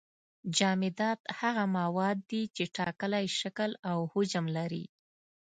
[0.57, 4.85] جامدات هغه مواد دي چې ټاکلی شکل او حجم لري.